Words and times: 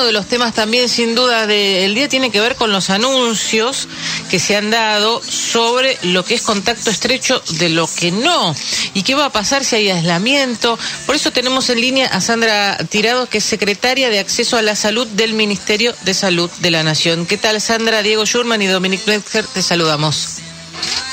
uno 0.00 0.06
de 0.06 0.12
los 0.12 0.28
temas 0.28 0.54
también, 0.54 0.88
sin 0.88 1.14
duda, 1.14 1.46
del 1.46 1.94
día 1.94 2.08
tiene 2.08 2.30
que 2.30 2.40
ver 2.40 2.56
con 2.56 2.72
los 2.72 2.88
anuncios 2.88 3.86
que 4.30 4.38
se 4.38 4.56
han 4.56 4.70
dado 4.70 5.20
sobre 5.22 5.98
lo 6.04 6.24
que 6.24 6.36
es 6.36 6.40
contacto 6.40 6.88
estrecho 6.88 7.42
de 7.58 7.68
lo 7.68 7.86
que 7.86 8.10
no. 8.10 8.56
Y 8.94 9.02
qué 9.02 9.14
va 9.14 9.26
a 9.26 9.30
pasar 9.30 9.62
si 9.62 9.76
hay 9.76 9.90
aislamiento. 9.90 10.78
Por 11.04 11.16
eso 11.16 11.32
tenemos 11.32 11.68
en 11.68 11.82
línea 11.82 12.06
a 12.06 12.22
Sandra 12.22 12.78
Tirado, 12.88 13.28
que 13.28 13.38
es 13.38 13.44
secretaria 13.44 14.08
de 14.08 14.20
Acceso 14.20 14.56
a 14.56 14.62
la 14.62 14.74
Salud 14.74 15.06
del 15.06 15.34
Ministerio 15.34 15.94
de 16.04 16.14
Salud 16.14 16.50
de 16.60 16.70
la 16.70 16.82
Nación. 16.82 17.26
¿Qué 17.26 17.36
tal, 17.36 17.60
Sandra? 17.60 18.02
Diego 18.02 18.24
Schurman 18.24 18.62
y 18.62 18.68
Dominique 18.68 19.04
Metzger, 19.06 19.44
te 19.44 19.60
saludamos. 19.60 20.38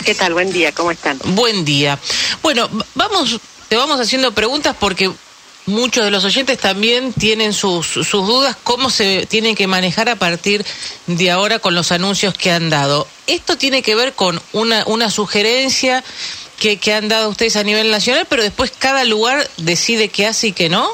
¿Qué 0.05 0.15
tal? 0.15 0.31
Buen 0.31 0.53
día, 0.53 0.71
¿cómo 0.71 0.91
están? 0.91 1.19
Buen 1.25 1.65
día. 1.65 1.99
Bueno, 2.41 2.69
vamos, 2.95 3.37
te 3.67 3.75
vamos 3.75 3.99
haciendo 3.99 4.31
preguntas 4.31 4.77
porque 4.79 5.11
muchos 5.67 6.03
de 6.03 6.11
los 6.11 6.25
oyentes 6.25 6.57
también 6.57 7.13
tienen 7.13 7.53
sus, 7.53 7.85
sus 7.85 8.11
dudas 8.11 8.57
cómo 8.63 8.89
se 8.89 9.25
tienen 9.27 9.55
que 9.55 9.67
manejar 9.67 10.09
a 10.09 10.15
partir 10.15 10.65
de 11.05 11.29
ahora 11.29 11.59
con 11.59 11.75
los 11.75 11.91
anuncios 11.91 12.33
que 12.33 12.51
han 12.51 12.69
dado. 12.69 13.07
Esto 13.27 13.57
tiene 13.57 13.83
que 13.83 13.95
ver 13.95 14.13
con 14.13 14.41
una, 14.53 14.83
una 14.87 15.11
sugerencia 15.11 16.03
que, 16.59 16.77
que 16.77 16.93
han 16.93 17.07
dado 17.07 17.29
ustedes 17.29 17.55
a 17.55 17.63
nivel 17.63 17.91
nacional, 17.91 18.25
pero 18.29 18.41
después 18.41 18.71
cada 18.77 19.03
lugar 19.03 19.47
decide 19.57 20.09
qué 20.09 20.25
hace 20.25 20.47
y 20.47 20.51
qué 20.53 20.69
no. 20.69 20.89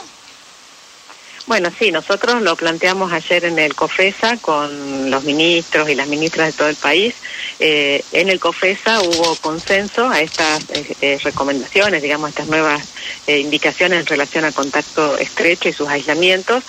Bueno, 1.45 1.69
sí, 1.77 1.91
nosotros 1.91 2.41
lo 2.41 2.55
planteamos 2.55 3.11
ayer 3.11 3.43
en 3.43 3.59
el 3.59 3.75
COFESA 3.75 4.37
con 4.37 5.11
los 5.11 5.25
ministros 5.25 5.89
y 5.89 5.95
las 5.95 6.07
ministras 6.07 6.47
de 6.47 6.53
todo 6.53 6.69
el 6.69 6.77
país. 6.77 7.15
Eh, 7.59 8.01
en 8.13 8.29
el 8.29 8.39
COFESA 8.39 9.01
hubo 9.01 9.35
consenso 9.35 10.09
a 10.09 10.21
estas 10.21 10.63
eh, 10.69 10.95
eh, 11.01 11.19
recomendaciones, 11.21 12.01
digamos, 12.01 12.29
estas 12.29 12.47
nuevas 12.47 12.81
indicaciones 13.27 13.99
en 13.99 14.05
relación 14.05 14.45
a 14.45 14.51
contacto 14.53 15.17
estrecho 15.17 15.67
y 15.67 15.73
sus 15.73 15.89
aislamientos. 15.89 16.63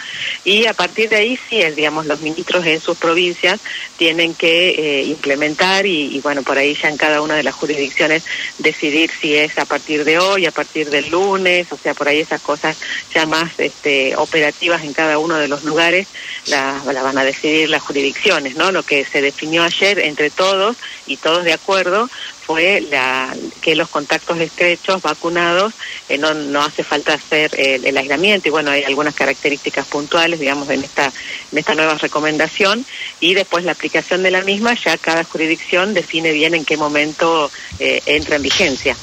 Y 0.45 0.67
a 0.67 0.75
partir 0.75 1.09
de 1.09 1.17
ahí, 1.17 1.39
sí, 1.49 1.63
digamos, 1.77 2.07
los 2.07 2.21
ministros 2.21 2.67
en 2.67 2.81
sus 2.81 2.97
provincias 2.97 3.61
tienen 3.97 4.35
que 4.35 5.05
implementar 5.07 5.87
y, 5.87 6.17
y, 6.17 6.21
bueno, 6.21 6.43
por 6.43 6.59
ahí 6.59 6.77
ya 6.81 6.89
en 6.89 6.97
cada 6.97 7.23
una 7.23 7.35
de 7.35 7.45
las 7.45 7.55
jurisdicciones 7.55 8.25
decidir 8.59 9.11
si 9.21 9.37
es 9.37 9.57
a 9.59 9.65
partir 9.65 10.05
de 10.05 10.19
hoy, 10.19 10.47
a 10.47 10.51
partir 10.51 10.91
del 10.91 11.09
lunes, 11.11 11.71
o 11.71 11.77
sea, 11.77 11.95
por 11.95 12.09
ahí 12.09 12.21
esas 12.21 12.41
cosas 12.41 12.77
ya 13.13 13.27
más 13.27 13.53
este, 13.59 14.15
operativas 14.17 14.64
en 14.73 14.93
cada 14.93 15.19
uno 15.19 15.37
de 15.37 15.49
los 15.49 15.65
lugares 15.65 16.09
la, 16.47 16.81
van 16.85 17.19
a 17.19 17.25
decidir 17.25 17.69
las 17.69 17.83
jurisdicciones, 17.83 18.57
¿no? 18.57 18.73
Lo 18.73 18.83
que 18.83 19.05
se 19.05 19.21
definió 19.21 19.63
ayer 19.63 19.99
entre 19.99 20.31
todos 20.31 20.77
y 21.07 21.19
todos 21.19 21.45
de 21.45 21.53
acuerdo 21.53 22.09
fue 22.45 22.81
la, 22.91 23.35
que 23.61 23.75
los 23.75 23.89
contactos 23.89 24.39
estrechos 24.39 25.03
vacunados 25.03 25.73
eh, 26.09 26.19
no, 26.19 26.35
no 26.35 26.63
hace 26.63 26.85
falta 26.85 27.15
hacer 27.15 27.53
el, 27.59 27.97
aislamiento 27.97 28.49
y 28.49 28.51
bueno 28.51 28.71
hay 28.71 28.85
algunas 28.85 29.15
características 29.15 29.87
puntuales 29.87 30.41
digamos 30.41 30.69
en 30.69 30.85
esta 30.85 31.11
en 31.53 31.59
esta 31.59 31.75
nueva 31.75 31.95
recomendación 31.95 32.85
y 33.21 33.33
después 33.35 33.65
la 33.65 33.73
aplicación 33.73 34.23
de 34.23 34.31
la 34.31 34.43
misma 34.43 34.75
ya 34.75 34.99
cada 34.99 35.25
jurisdicción 35.25 35.95
define 35.95 36.33
bien 36.33 36.55
en 36.55 36.65
qué 36.65 36.77
momento 36.77 37.51
eh, 37.79 38.03
entra 38.07 38.37
en 38.37 38.43
vigencia. 38.43 38.97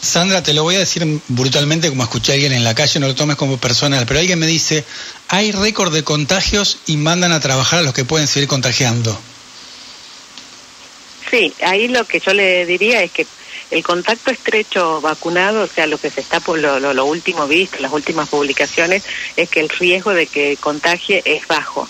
Sandra, 0.00 0.42
te 0.42 0.54
lo 0.54 0.62
voy 0.62 0.76
a 0.76 0.80
decir 0.80 1.04
brutalmente 1.28 1.88
como 1.88 2.04
escuché 2.04 2.32
a 2.32 2.34
alguien 2.34 2.52
en 2.52 2.64
la 2.64 2.74
calle, 2.74 3.00
no 3.00 3.08
lo 3.08 3.14
tomes 3.14 3.36
como 3.36 3.58
personal, 3.58 4.06
pero 4.06 4.20
alguien 4.20 4.38
me 4.38 4.46
dice, 4.46 4.84
hay 5.28 5.52
récord 5.52 5.92
de 5.92 6.04
contagios 6.04 6.78
y 6.86 6.96
mandan 6.96 7.32
a 7.32 7.40
trabajar 7.40 7.80
a 7.80 7.82
los 7.82 7.94
que 7.94 8.04
pueden 8.04 8.28
seguir 8.28 8.48
contagiando. 8.48 9.18
Sí, 11.30 11.52
ahí 11.62 11.88
lo 11.88 12.06
que 12.06 12.20
yo 12.20 12.32
le 12.32 12.64
diría 12.64 13.02
es 13.02 13.10
que 13.10 13.26
el 13.70 13.82
contacto 13.82 14.30
estrecho 14.30 15.00
vacunado, 15.00 15.64
o 15.64 15.66
sea, 15.66 15.86
lo 15.86 15.98
que 15.98 16.10
se 16.10 16.20
está 16.20 16.40
por 16.40 16.58
lo, 16.58 16.80
lo, 16.80 17.04
último 17.04 17.46
visto, 17.46 17.78
las 17.80 17.92
últimas 17.92 18.28
publicaciones, 18.28 19.02
es 19.36 19.50
que 19.50 19.60
el 19.60 19.68
riesgo 19.68 20.14
de 20.14 20.26
que 20.26 20.56
contagie 20.56 21.22
es 21.24 21.46
bajo. 21.46 21.88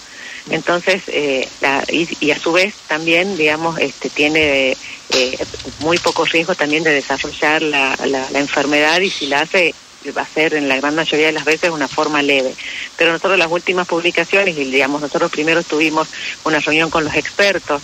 Entonces, 0.51 1.03
eh, 1.09 1.49
y, 1.91 2.31
a 2.31 2.39
su 2.39 2.53
vez 2.53 2.75
también, 2.89 3.37
digamos, 3.37 3.79
este, 3.79 4.09
tiene 4.09 4.77
eh, 5.11 5.39
muy 5.81 5.99
poco 5.99 6.25
riesgo 6.25 6.55
también 6.55 6.85
de 6.85 6.91
desarrollar 6.91 7.63
la, 7.63 7.97
la, 8.07 8.39
enfermedad 8.39 9.01
y 9.01 9.11
si 9.11 9.27
la 9.27 9.41
hace 9.41 9.75
va 10.17 10.23
a 10.23 10.27
ser 10.27 10.55
en 10.55 10.69
la 10.69 10.77
gran 10.77 10.95
mayoría 10.95 11.27
de 11.27 11.33
las 11.33 11.45
veces 11.45 11.71
una 11.71 11.89
forma 11.89 12.23
leve. 12.23 12.55
Pero 12.97 13.13
nosotros 13.13 13.39
las 13.39 13.51
últimas 13.51 13.87
publicaciones, 13.87 14.57
y 14.57 14.65
digamos, 14.65 15.01
nosotros 15.01 15.31
primero 15.31 15.63
tuvimos 15.63 16.09
una 16.45 16.61
reunión 16.61 16.89
con 16.89 17.05
los 17.05 17.15
expertos 17.15 17.83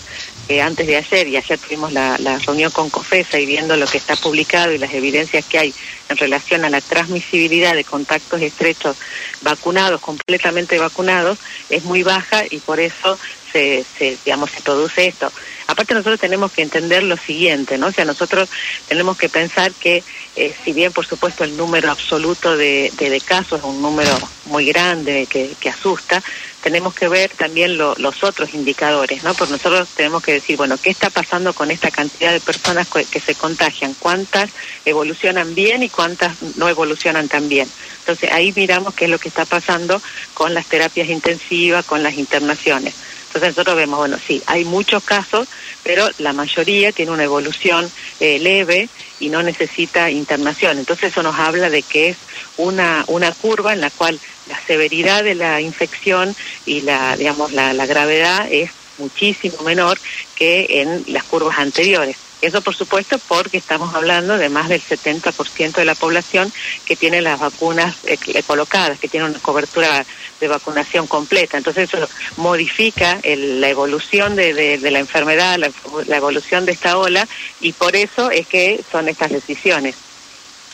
eh, 0.49 0.63
antes 0.63 0.87
de 0.87 0.97
ayer, 0.97 1.29
y 1.29 1.37
ayer 1.37 1.59
tuvimos 1.59 1.93
la, 1.93 2.17
la, 2.19 2.39
reunión 2.39 2.71
con 2.71 2.89
COFESA 2.91 3.39
y 3.41 3.47
viendo 3.47 3.77
lo 3.77 3.87
que 3.87 3.99
está 3.99 4.17
publicado 4.17 4.73
y 4.73 4.79
las 4.79 4.93
evidencias 4.95 5.45
que 5.47 5.59
hay 5.59 5.75
en 6.09 6.17
relación 6.17 6.65
a 6.65 6.71
la 6.71 6.81
transmisibilidad 6.81 7.75
de 7.75 7.85
contactos 7.85 8.41
estrechos 8.41 8.97
vacunados, 9.43 10.01
completamente 10.01 10.79
vacunados, 10.79 11.39
es 11.69 11.85
muy 11.85 12.03
baja 12.03 12.45
y 12.49 12.59
por 12.59 12.81
eso 12.81 13.19
se, 13.55 13.85
se, 13.97 14.19
digamos, 14.25 14.51
se 14.51 14.61
produce 14.63 15.07
esto. 15.07 15.33
Aparte 15.69 15.95
nosotros 15.95 16.19
tenemos 16.19 16.53
que 16.53 16.63
entender 16.63 17.05
lo 17.05 17.17
siguiente, 17.17 17.79
¿no? 17.79 17.87
O 17.87 17.93
sea, 17.93 18.05
nosotros 18.05 18.51
tenemos 18.89 19.17
que 19.17 19.29
pensar 19.29 19.73
que 19.73 20.03
eh, 20.37 20.53
si 20.65 20.73
bien 20.73 20.93
por 20.93 21.07
supuesto 21.07 21.45
el 21.45 21.57
número 21.57 21.91
absoluto 21.91 22.57
de, 22.57 22.93
casos 23.25 23.61
es 23.61 23.65
un 23.65 23.81
número 23.81 24.11
muy 24.47 24.67
grande 24.67 25.27
que, 25.31 25.53
que 25.61 25.71
asusta, 25.71 26.23
tenemos 26.63 26.95
que 26.95 27.09
ver 27.09 27.31
también 27.31 27.79
los 27.79 28.25
otros 28.25 28.55
indicadores, 28.55 29.23
¿no? 29.23 29.35
Porque 29.35 29.53
nosotros 29.53 29.89
tenemos 29.95 30.23
que 30.23 30.33
decir, 30.33 30.57
bueno, 30.57 30.77
¿qué 30.83 30.91
está 30.91 31.11
pasando 31.11 31.53
con 31.53 31.71
esta 31.71 31.91
cantidad 31.91 32.33
de 32.33 32.41
personas 32.41 32.89
que 32.89 33.21
se 33.21 33.35
contagian? 33.35 33.95
¿Cuántas 33.95 34.51
evolucionan 34.85 35.55
bien 35.55 35.83
y 35.83 35.91
cuántas 35.91 36.43
no 36.57 36.69
evolucionan 36.69 37.29
tan 37.29 37.49
bien? 37.49 37.69
Entonces 38.01 38.33
ahí 38.33 38.53
miramos 38.57 38.95
qué 38.95 39.05
es 39.05 39.11
lo 39.11 39.19
que 39.19 39.29
está 39.29 39.45
pasando 39.45 40.01
con 40.33 40.55
las 40.55 40.67
terapias 40.67 41.09
intensivas, 41.09 41.85
con 41.85 42.03
las 42.03 42.15
internaciones. 42.15 42.95
Entonces 43.35 43.57
nosotros 43.57 43.77
vemos, 43.77 43.99
bueno, 43.99 44.17
sí, 44.25 44.41
hay 44.47 44.65
muchos 44.65 45.03
casos, 45.03 45.49
pero 45.83 46.09
la 46.19 46.33
mayoría 46.33 46.93
tiene 46.93 47.11
una 47.11 47.25
evolución 47.25 47.91
eh, 48.21 48.39
leve 48.39 48.89
y 49.19 49.29
no 49.29 49.43
necesita 49.43 50.09
internación. 50.09 50.79
Entonces 50.79 51.11
eso 51.11 51.25
nos 51.25 51.37
habla 51.37 51.69
de 51.69 51.83
que 51.83 52.11
es 52.11 52.17
una, 52.59 53.05
una 53.09 53.33
curva 53.33 53.73
en 53.73 53.81
la 53.81 53.91
cual 53.91 54.21
la 54.49 54.61
severidad 54.61 55.25
de 55.25 55.35
la 55.35 55.61
infección 55.61 56.37
y 56.65 56.83
la, 56.83 57.17
digamos, 57.17 57.51
la, 57.53 57.73
la 57.73 57.87
gravedad 57.87 58.47
es 58.49 58.71
muchísimo 58.99 59.65
menor 59.65 59.99
que 60.37 60.83
en 60.83 61.03
las 61.09 61.25
curvas 61.25 61.59
anteriores. 61.59 62.24
Eso, 62.41 62.61
por 62.61 62.75
supuesto, 62.75 63.19
porque 63.27 63.57
estamos 63.57 63.95
hablando 63.95 64.37
de 64.37 64.49
más 64.49 64.69
del 64.69 64.83
70% 64.83 65.77
de 65.77 65.85
la 65.85 65.95
población 65.95 66.53
que 66.85 66.97
tiene 66.97 67.23
las 67.23 67.41
vacunas 67.41 67.97
eh, 68.05 68.19
colocadas, 68.47 68.99
que 68.99 69.09
tiene 69.09 69.27
una 69.27 69.39
cobertura 69.39 70.05
de 70.41 70.49
vacunación 70.49 71.07
completa. 71.07 71.57
Entonces, 71.57 71.89
eso 71.93 72.09
modifica 72.37 73.19
la 73.25 73.69
evolución 73.69 74.37
de, 74.37 74.79
la 74.79 74.99
enfermedad, 74.99 75.59
la, 75.59 76.17
evolución 76.17 76.67
de 76.67 76.73
esta 76.73 76.99
ola, 76.99 77.27
y 77.61 77.73
por 77.73 77.97
eso 77.97 78.31
es 78.31 78.47
que 78.47 78.83
son 78.91 79.09
estas 79.09 79.31
decisiones. 79.31 79.95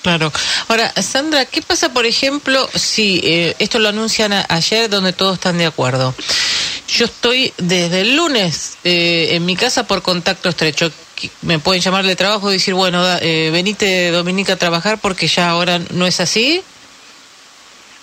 Claro. 0.02 0.32
Ahora, 0.68 0.92
Sandra, 1.02 1.44
¿qué 1.44 1.60
pasa, 1.60 1.92
por 1.92 2.06
ejemplo, 2.06 2.68
si 2.74 3.20
eh, 3.22 3.54
esto 3.58 3.78
lo 3.78 3.90
anuncian 3.90 4.32
ayer 4.48 4.88
donde 4.88 5.12
todos 5.12 5.34
están 5.34 5.58
de 5.58 5.66
acuerdo? 5.66 6.14
Yo 6.88 7.04
estoy 7.04 7.52
desde 7.58 8.00
el 8.00 8.16
lunes 8.16 8.78
eh, 8.82 9.28
en 9.32 9.44
mi 9.44 9.56
casa 9.56 9.86
por 9.86 10.02
contacto 10.02 10.48
estrecho 10.48 10.90
me 11.42 11.58
pueden 11.58 11.82
llamar 11.82 12.04
de 12.06 12.16
trabajo 12.16 12.50
y 12.50 12.54
decir, 12.54 12.74
bueno, 12.74 13.04
eh, 13.20 13.50
venite 13.52 14.10
Dominica 14.10 14.54
a 14.54 14.56
trabajar 14.56 14.98
porque 14.98 15.26
ya 15.26 15.50
ahora 15.50 15.80
no 15.90 16.06
es 16.06 16.20
así? 16.20 16.62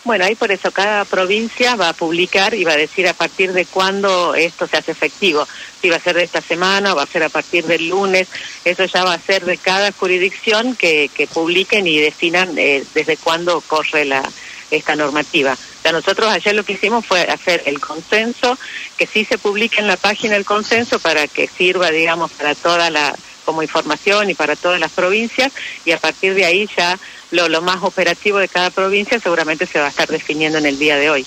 Bueno, 0.03 0.23
ahí 0.23 0.35
por 0.35 0.51
eso 0.53 0.71
cada 0.71 1.03
provincia 1.03 1.75
va 1.75 1.89
a 1.89 1.93
publicar 1.93 2.53
y 2.53 2.63
va 2.63 2.71
a 2.71 2.77
decir 2.77 3.07
a 3.09 3.13
partir 3.13 3.51
de 3.51 3.65
cuándo 3.65 4.35
esto 4.35 4.65
se 4.65 4.77
hace 4.77 4.93
efectivo. 4.93 5.45
Si 5.81 5.89
va 5.89 5.97
a 5.97 5.99
ser 5.99 6.15
de 6.15 6.23
esta 6.23 6.39
semana 6.39 6.93
va 6.93 7.03
a 7.03 7.07
ser 7.07 7.23
a 7.23 7.29
partir 7.29 7.65
del 7.65 7.89
lunes, 7.89 8.29
eso 8.63 8.85
ya 8.85 9.03
va 9.03 9.13
a 9.13 9.19
ser 9.19 9.43
de 9.43 9.57
cada 9.57 9.91
jurisdicción 9.91 10.77
que, 10.77 11.09
que 11.13 11.27
publiquen 11.27 11.87
y 11.87 11.97
definan 11.97 12.57
eh, 12.57 12.85
desde 12.93 13.17
cuándo 13.17 13.59
corre 13.59 14.05
la, 14.05 14.23
esta 14.71 14.95
normativa. 14.95 15.57
O 15.85 15.91
nosotros 15.91 16.29
ayer 16.29 16.53
lo 16.55 16.63
que 16.63 16.73
hicimos 16.73 17.05
fue 17.05 17.21
hacer 17.21 17.63
el 17.65 17.79
consenso, 17.79 18.57
que 18.97 19.07
sí 19.07 19.25
se 19.25 19.37
publique 19.37 19.79
en 19.79 19.87
la 19.87 19.97
página 19.97 20.35
el 20.35 20.45
consenso 20.45 20.99
para 20.99 21.27
que 21.27 21.47
sirva, 21.47 21.91
digamos, 21.91 22.31
para 22.31 22.55
toda 22.55 22.89
la 22.89 23.15
como 23.45 23.63
información 23.63 24.29
y 24.29 24.33
para 24.33 24.57
todas 24.57 24.77
las 24.77 24.91
provincias 24.91 25.53
y 25.85 25.91
a 25.91 25.97
partir 25.97 26.33
de 26.33 26.43
ahí 26.43 26.69
ya 26.75 26.99
lo, 27.31 27.47
lo 27.47 27.61
más 27.61 27.81
operativo 27.81 28.39
de 28.39 28.49
cada 28.49 28.71
provincia 28.71 29.21
seguramente 29.21 29.65
se 29.65 29.79
va 29.79 29.85
a 29.85 29.89
estar 29.89 30.09
definiendo 30.09 30.57
en 30.57 30.65
el 30.65 30.77
día 30.77 30.97
de 30.97 31.09
hoy. 31.09 31.25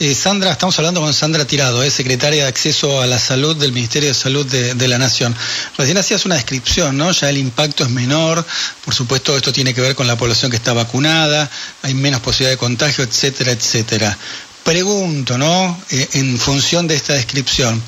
Eh, 0.00 0.14
Sandra, 0.14 0.52
estamos 0.52 0.76
hablando 0.78 1.00
con 1.00 1.12
Sandra 1.12 1.44
Tirado, 1.44 1.82
es 1.82 1.92
secretaria 1.92 2.42
de 2.42 2.48
Acceso 2.48 3.00
a 3.02 3.06
la 3.06 3.18
Salud 3.18 3.56
del 3.56 3.72
Ministerio 3.72 4.08
de 4.08 4.14
Salud 4.14 4.46
de, 4.46 4.88
la 4.88 4.98
Nación. 4.98 5.34
Recién 5.76 5.98
hacías 5.98 6.24
una 6.24 6.34
descripción, 6.34 6.96
¿no? 6.96 7.12
Ya 7.12 7.28
el 7.28 7.38
impacto 7.38 7.84
es 7.84 7.90
menor, 7.90 8.44
por 8.84 8.94
supuesto 8.94 9.36
esto 9.36 9.52
tiene 9.52 9.74
que 9.74 9.80
ver 9.80 9.94
con 9.94 10.06
la 10.06 10.16
población 10.16 10.50
que 10.50 10.56
está 10.56 10.72
vacunada, 10.72 11.48
hay 11.82 11.94
menos 11.94 12.20
posibilidad 12.20 12.52
de 12.52 12.58
contagio, 12.58 13.04
etcétera, 13.04 13.52
etcétera. 13.52 14.16
Pregunto, 14.64 15.38
¿no? 15.38 15.80
Eh, 15.90 16.08
en 16.14 16.38
función 16.38 16.88
de 16.88 16.96
esta 16.96 17.12
descripción, 17.12 17.80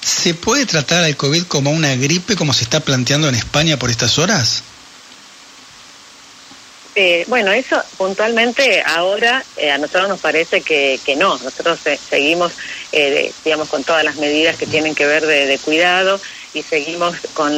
¿se 0.00 0.34
puede 0.34 0.64
tratar 0.64 1.04
al 1.04 1.16
COVID 1.16 1.42
como 1.44 1.70
una 1.70 1.94
gripe 1.96 2.36
como 2.36 2.54
se 2.54 2.64
está 2.64 2.80
planteando 2.80 3.28
en 3.28 3.34
España 3.34 3.78
por 3.78 3.90
estas 3.90 4.18
horas? 4.18 4.62
Eh, 7.00 7.24
bueno, 7.28 7.52
eso 7.52 7.80
puntualmente 7.96 8.82
ahora 8.84 9.44
eh, 9.56 9.70
a 9.70 9.78
nosotros 9.78 10.08
nos 10.08 10.18
parece 10.18 10.62
que, 10.62 10.98
que 11.06 11.14
no. 11.14 11.38
Nosotros 11.38 11.78
seguimos, 12.10 12.54
eh, 12.90 13.32
digamos, 13.44 13.68
con 13.68 13.84
todas 13.84 14.02
las 14.02 14.16
medidas 14.16 14.56
que 14.56 14.66
tienen 14.66 14.96
que 14.96 15.06
ver 15.06 15.24
de, 15.24 15.46
de 15.46 15.58
cuidado 15.58 16.20
y 16.54 16.62
seguimos 16.62 17.14
con 17.34 17.52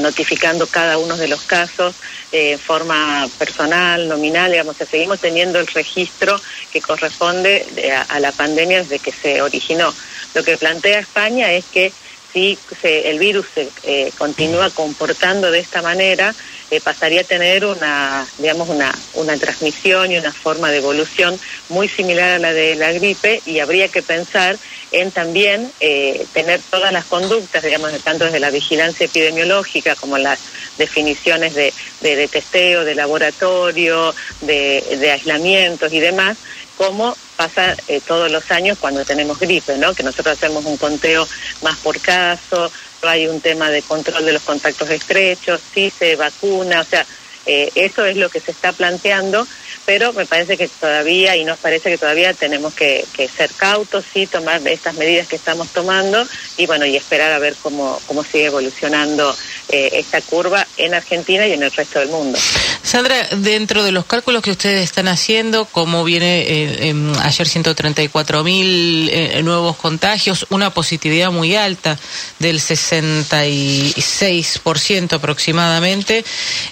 notificando 0.00 0.68
cada 0.68 0.96
uno 0.98 1.16
de 1.16 1.26
los 1.26 1.40
casos 1.42 1.96
en 2.30 2.56
forma 2.56 3.28
personal, 3.36 4.06
nominal, 4.06 4.52
digamos, 4.52 4.76
seguimos 4.88 5.18
teniendo 5.18 5.58
el 5.58 5.66
registro 5.66 6.40
que 6.70 6.80
corresponde 6.80 7.66
a 8.08 8.20
la 8.20 8.30
pandemia 8.30 8.84
desde 8.84 9.00
que 9.00 9.10
se 9.10 9.42
originó. 9.42 9.92
Lo 10.34 10.44
que 10.44 10.56
plantea 10.56 11.00
España 11.00 11.50
es 11.52 11.64
que 11.64 11.92
si 12.32 12.58
se, 12.80 13.10
el 13.10 13.18
virus 13.18 13.46
se 13.54 13.68
eh, 13.84 14.12
continúa 14.18 14.70
comportando 14.70 15.50
de 15.50 15.60
esta 15.60 15.82
manera, 15.82 16.34
eh, 16.70 16.80
pasaría 16.80 17.22
a 17.22 17.24
tener 17.24 17.64
una, 17.64 18.26
digamos, 18.36 18.68
una, 18.68 18.94
una 19.14 19.36
transmisión 19.38 20.12
y 20.12 20.18
una 20.18 20.32
forma 20.32 20.70
de 20.70 20.78
evolución 20.78 21.38
muy 21.70 21.88
similar 21.88 22.30
a 22.30 22.38
la 22.38 22.52
de 22.52 22.74
la 22.74 22.92
gripe 22.92 23.40
y 23.46 23.60
habría 23.60 23.88
que 23.88 24.02
pensar 24.02 24.58
en 24.92 25.10
también 25.10 25.70
eh, 25.80 26.26
tener 26.34 26.60
todas 26.70 26.92
las 26.92 27.06
conductas, 27.06 27.62
digamos, 27.62 27.90
tanto 28.02 28.26
desde 28.26 28.40
la 28.40 28.50
vigilancia 28.50 29.06
epidemiológica 29.06 29.94
como 29.94 30.18
las 30.18 30.40
definiciones 30.76 31.54
de, 31.54 31.72
de, 32.02 32.28
testeo, 32.28 32.84
de 32.84 32.94
laboratorio, 32.94 34.14
de, 34.42 34.84
de 34.98 35.10
aislamientos 35.10 35.92
y 35.92 36.00
demás, 36.00 36.36
como 36.76 37.16
pasa 37.38 37.76
eh, 37.86 38.00
todos 38.04 38.30
los 38.32 38.50
años 38.50 38.78
cuando 38.80 39.04
tenemos 39.04 39.38
gripe, 39.38 39.78
¿no? 39.78 39.94
Que 39.94 40.02
nosotros 40.02 40.36
hacemos 40.36 40.64
un 40.64 40.76
conteo 40.76 41.26
más 41.62 41.76
por 41.78 42.00
caso, 42.00 42.70
hay 43.02 43.28
un 43.28 43.40
tema 43.40 43.70
de 43.70 43.80
control 43.82 44.26
de 44.26 44.32
los 44.32 44.42
contactos 44.42 44.90
estrechos, 44.90 45.60
sí 45.72 45.92
se 45.96 46.16
vacuna, 46.16 46.80
o 46.80 46.84
sea, 46.84 47.06
eh, 47.46 47.70
eso 47.76 48.04
es 48.04 48.16
lo 48.16 48.28
que 48.28 48.40
se 48.40 48.50
está 48.50 48.72
planteando 48.72 49.46
pero 49.88 50.12
me 50.12 50.26
parece 50.26 50.58
que 50.58 50.68
todavía, 50.68 51.34
y 51.34 51.46
nos 51.46 51.58
parece 51.60 51.88
que 51.88 51.96
todavía 51.96 52.34
tenemos 52.34 52.74
que, 52.74 53.06
ser 53.34 53.50
cautos, 53.56 54.04
sí, 54.12 54.26
tomar 54.26 54.60
estas 54.68 54.94
medidas 54.96 55.26
que 55.26 55.36
estamos 55.36 55.68
tomando 55.70 56.28
y 56.58 56.66
bueno, 56.66 56.84
y 56.84 56.94
esperar 56.94 57.32
a 57.32 57.38
ver 57.38 57.54
cómo, 57.62 57.98
cómo 58.06 58.22
sigue 58.22 58.44
evolucionando 58.44 59.34
eh, 59.70 59.90
esta 59.92 60.22
curva 60.22 60.66
en 60.78 60.94
Argentina 60.94 61.46
y 61.46 61.52
en 61.52 61.62
el 61.62 61.70
resto 61.70 61.98
del 61.98 62.08
mundo. 62.08 62.38
Sandra, 62.82 63.28
dentro 63.36 63.82
de 63.82 63.92
los 63.92 64.06
cálculos 64.06 64.42
que 64.42 64.50
ustedes 64.50 64.82
están 64.82 65.08
haciendo, 65.08 65.66
como 65.66 66.04
viene 66.04 66.46
eh, 66.48 66.94
ayer 67.20 67.46
134 67.46 68.42
mil 68.44 69.10
eh, 69.10 69.42
nuevos 69.42 69.76
contagios, 69.76 70.46
una 70.48 70.72
positividad 70.72 71.30
muy 71.30 71.54
alta 71.54 71.98
del 72.38 72.60
66% 72.60 75.12
aproximadamente, 75.12 76.24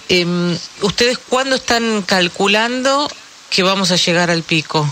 em, 0.09 0.57
¿ustedes 0.81 1.19
cuándo 1.19 1.57
están 1.57 2.01
calculando 2.01 3.07
que 3.51 3.61
vamos 3.61 3.91
a 3.91 3.95
llegar 3.95 4.31
al 4.31 4.41
pico? 4.41 4.91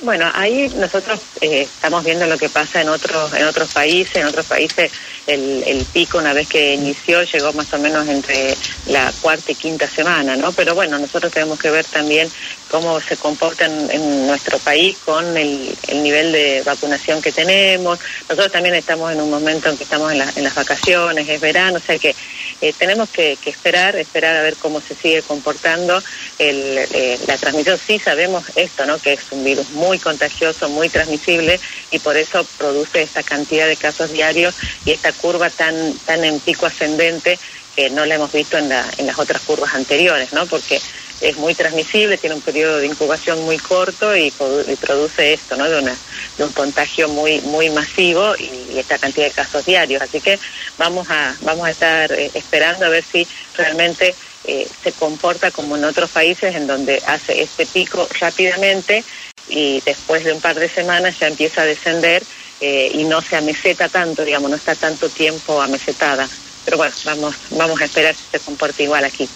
Bueno, 0.00 0.30
ahí 0.32 0.72
nosotros 0.76 1.18
eh, 1.40 1.62
estamos 1.62 2.04
viendo 2.04 2.24
lo 2.26 2.38
que 2.38 2.48
pasa 2.48 2.80
en 2.80 2.88
otros 2.88 3.32
en 3.32 3.44
otros 3.44 3.72
países. 3.72 4.14
En 4.16 4.26
otros 4.26 4.46
países 4.46 4.92
el, 5.26 5.64
el, 5.66 5.84
pico 5.86 6.18
una 6.18 6.32
vez 6.32 6.48
que 6.48 6.74
inició 6.74 7.22
llegó 7.24 7.52
más 7.52 7.72
o 7.72 7.78
menos 7.78 8.06
entre 8.06 8.56
la 8.86 9.12
cuarta 9.20 9.50
y 9.50 9.56
quinta 9.56 9.88
semana, 9.88 10.36
¿no? 10.36 10.52
Pero 10.52 10.74
bueno, 10.76 10.98
nosotros 10.98 11.32
tenemos 11.32 11.58
que 11.58 11.70
ver 11.70 11.84
también 11.84 12.30
cómo 12.70 13.00
se 13.00 13.16
comportan 13.16 13.90
en 13.90 14.26
nuestro 14.26 14.58
país 14.58 14.96
con 15.04 15.36
el, 15.36 15.76
el, 15.88 16.02
nivel 16.02 16.32
de 16.32 16.62
vacunación 16.64 17.20
que 17.22 17.32
tenemos. 17.32 17.98
Nosotros 18.22 18.52
también 18.52 18.74
estamos 18.74 19.12
en 19.12 19.20
un 19.20 19.30
momento 19.30 19.68
en 19.68 19.76
que 19.76 19.84
estamos 19.84 20.12
en, 20.12 20.18
las 20.18 20.54
vacaciones, 20.54 21.28
es 21.28 21.40
verano, 21.40 21.78
o 21.78 21.80
sea 21.80 21.98
que 21.98 22.14
eh, 22.60 22.72
tenemos 22.76 23.08
que, 23.08 23.38
esperar, 23.46 23.96
esperar 23.96 24.36
a 24.36 24.42
ver 24.42 24.56
cómo 24.56 24.80
se 24.80 24.94
sigue 24.94 25.22
comportando 25.22 26.02
eh, 26.38 27.18
la 27.26 27.36
transmisión. 27.36 27.78
Sí 27.84 27.98
sabemos 27.98 28.44
esto, 28.54 28.86
¿no? 28.86 28.98
Que 28.98 29.14
es 29.14 29.20
un 29.30 29.44
virus 29.44 29.70
muy 29.70 29.98
contagioso, 29.98 30.68
muy 30.68 30.88
transmisible 30.88 31.58
y 31.90 31.98
por 31.98 32.16
eso 32.16 32.44
produce 32.58 33.02
esta 33.02 33.22
cantidad 33.22 33.66
de 33.66 33.76
casos 33.76 34.12
diarios 34.12 34.54
y 34.84 34.92
esta 34.92 35.12
curva 35.12 35.50
tan, 35.50 35.94
tan 36.00 36.24
en 36.24 36.40
pico 36.40 36.66
ascendente 36.66 37.38
que 37.74 37.90
no 37.90 38.04
la 38.04 38.16
hemos 38.16 38.32
visto 38.32 38.58
en, 38.58 38.68
la, 38.68 38.84
en 38.98 39.06
las 39.06 39.18
otras 39.18 39.40
curvas 39.42 39.72
anteriores, 39.74 40.32
¿no? 40.32 40.46
Porque 40.46 40.80
es 41.20 41.36
muy 41.36 41.54
transmisible, 41.54 42.16
tiene 42.18 42.36
un 42.36 42.42
periodo 42.42 42.78
de 42.78 42.86
incubación 42.86 43.42
muy 43.44 43.58
corto 43.58 44.16
y, 44.16 44.26
y 44.28 44.76
produce 44.76 45.32
esto, 45.32 45.56
¿no? 45.56 45.68
De, 45.68 45.78
una, 45.78 45.96
de, 46.36 46.44
un 46.44 46.52
contagio 46.52 47.08
muy 47.08 47.40
muy 47.42 47.70
masivo 47.70 48.36
y, 48.36 48.78
esta 48.78 48.98
cantidad 48.98 49.26
de 49.26 49.32
casos 49.32 49.64
diarios. 49.64 50.02
Así 50.02 50.20
que 50.20 50.38
vamos 50.76 51.08
a 51.10 51.34
vamos 51.40 51.66
a 51.66 51.70
estar 51.70 52.12
eh, 52.12 52.30
esperando 52.34 52.86
a 52.86 52.88
ver 52.88 53.04
si 53.04 53.26
realmente 53.56 54.14
eh, 54.44 54.68
se 54.82 54.92
comporta 54.92 55.50
como 55.50 55.76
en 55.76 55.84
otros 55.84 56.10
países 56.10 56.54
en 56.54 56.66
donde 56.66 57.02
hace 57.06 57.42
este 57.42 57.66
pico 57.66 58.08
rápidamente 58.20 59.04
y 59.48 59.80
después 59.80 60.24
de 60.24 60.32
un 60.32 60.40
par 60.40 60.58
de 60.58 60.68
semanas 60.68 61.18
ya 61.18 61.26
empieza 61.26 61.62
a 61.62 61.64
descender 61.64 62.22
eh, 62.60 62.90
y 62.94 63.04
no 63.04 63.20
se 63.20 63.36
ameseta 63.36 63.88
tanto, 63.88 64.24
digamos, 64.24 64.50
no 64.50 64.56
está 64.56 64.74
tanto 64.74 65.08
tiempo 65.08 65.60
amesetada. 65.60 66.28
Pero 66.64 66.76
bueno, 66.76 66.94
vamos, 67.04 67.34
vamos 67.50 67.80
a 67.80 67.84
esperar 67.84 68.14
si 68.14 68.24
se 68.30 68.40
comporta 68.40 68.82
igual 68.82 69.04
aquí. 69.04 69.28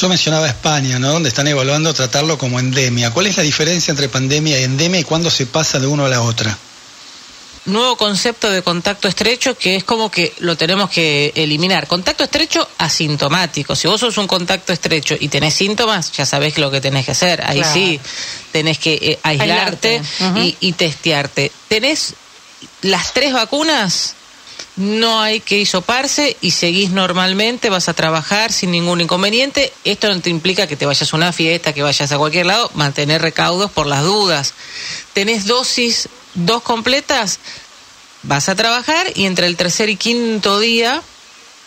Yo 0.00 0.08
mencionaba 0.08 0.48
España, 0.48 0.98
¿no? 0.98 1.12
Donde 1.12 1.28
están 1.28 1.46
evaluando 1.46 1.94
tratarlo 1.94 2.36
como 2.36 2.58
endemia. 2.58 3.12
¿Cuál 3.12 3.26
es 3.26 3.36
la 3.36 3.42
diferencia 3.42 3.92
entre 3.92 4.08
pandemia 4.08 4.60
y 4.60 4.64
endemia 4.64 5.00
y 5.00 5.04
cuándo 5.04 5.30
se 5.30 5.46
pasa 5.46 5.78
de 5.78 5.86
uno 5.86 6.04
a 6.04 6.08
la 6.08 6.20
otra? 6.22 6.56
Nuevo 7.66 7.96
concepto 7.96 8.50
de 8.50 8.60
contacto 8.62 9.08
estrecho 9.08 9.56
que 9.56 9.76
es 9.76 9.84
como 9.84 10.10
que 10.10 10.34
lo 10.40 10.56
tenemos 10.56 10.90
que 10.90 11.32
eliminar. 11.34 11.86
Contacto 11.86 12.24
estrecho 12.24 12.68
asintomático. 12.76 13.74
Si 13.74 13.88
vos 13.88 14.00
sos 14.00 14.18
un 14.18 14.26
contacto 14.26 14.72
estrecho 14.72 15.16
y 15.18 15.28
tenés 15.28 15.54
síntomas, 15.54 16.12
ya 16.12 16.26
sabés 16.26 16.58
lo 16.58 16.70
que 16.70 16.80
tenés 16.80 17.06
que 17.06 17.12
hacer. 17.12 17.42
Ahí 17.46 17.60
claro. 17.60 17.72
sí 17.72 18.00
tenés 18.52 18.78
que 18.78 18.94
eh, 18.94 19.18
aislarte, 19.22 20.02
uh 20.20 20.24
-huh. 20.24 20.44
y, 20.44 20.56
y 20.60 20.72
testearte. 20.72 21.52
¿Tenés 21.68 22.14
las 22.82 23.14
tres 23.14 23.32
vacunas? 23.32 24.14
No 24.76 25.20
hay 25.20 25.40
que 25.40 25.58
hisoparse 25.58 26.36
y 26.40 26.50
seguís 26.50 26.90
normalmente, 26.90 27.70
vas 27.70 27.88
a 27.88 27.94
trabajar 27.94 28.52
sin 28.52 28.72
ningún 28.72 29.00
inconveniente. 29.00 29.72
Esto 29.84 30.12
no 30.12 30.20
te 30.20 30.30
implica 30.30 30.66
que 30.66 30.76
te 30.76 30.86
vayas 30.86 31.12
a 31.12 31.16
una 31.16 31.32
fiesta, 31.32 31.72
que 31.72 31.82
vayas 31.82 32.10
a 32.10 32.18
cualquier 32.18 32.46
lado, 32.46 32.70
mantener 32.74 33.22
recaudos 33.22 33.70
por 33.70 33.86
las 33.86 34.02
dudas. 34.02 34.54
Tenés 35.12 35.46
dosis, 35.46 36.08
dos 36.34 36.62
completas, 36.62 37.38
vas 38.24 38.48
a 38.48 38.56
trabajar 38.56 39.06
y 39.14 39.26
entre 39.26 39.46
el 39.46 39.56
tercer 39.56 39.88
y 39.88 39.96
quinto 39.96 40.58
día 40.58 41.02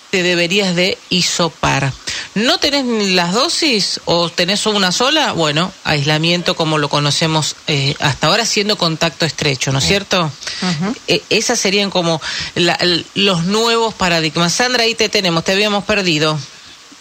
te 0.09 0.23
deberías 0.23 0.75
de 0.75 0.97
hisopar. 1.09 1.91
¿No 2.35 2.59
tenés 2.59 2.85
las 3.13 3.33
dosis 3.33 3.99
o 4.05 4.29
tenés 4.29 4.65
una 4.65 4.91
sola? 4.91 5.31
Bueno, 5.31 5.71
aislamiento 5.83 6.55
como 6.55 6.77
lo 6.77 6.89
conocemos 6.89 7.55
eh, 7.67 7.95
hasta 7.99 8.27
ahora 8.27 8.45
siendo 8.45 8.77
contacto 8.77 9.25
estrecho, 9.25 9.71
¿no 9.71 9.79
es 9.79 9.85
cierto? 9.85 10.31
Uh 10.61 10.65
-huh. 10.65 10.95
eh, 11.07 11.23
esas 11.29 11.59
serían 11.59 11.89
como 11.89 12.21
la, 12.55 12.77
los 13.15 13.45
nuevos 13.45 13.93
paradigmas. 13.93 14.53
Sandra, 14.53 14.83
ahí 14.83 14.95
te 14.95 15.09
tenemos, 15.09 15.43
te 15.43 15.53
habíamos 15.53 15.83
perdido. 15.83 16.37